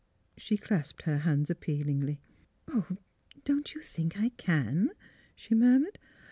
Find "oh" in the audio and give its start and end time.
2.73-2.97